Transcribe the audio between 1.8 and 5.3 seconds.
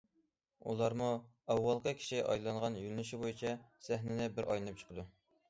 كىشى ئايلانغان يۆنىلىش بويىچە سەھنىنى بىر ئايلىنىپ چىقىدۇ.